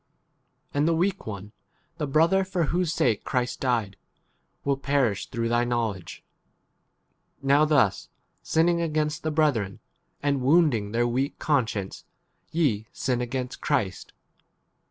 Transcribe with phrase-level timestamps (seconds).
[0.73, 1.51] and the weak [one],
[1.99, 3.97] the brother for whose sake Christ died,
[4.65, 6.23] will perish through 1 * 12 thy knowledge.
[7.43, 8.09] Now, thus
[8.41, 9.79] sin ning against the brethren,
[10.23, 12.03] and wounding their weak conscience,
[12.47, 14.13] 13 ye sin against Christ.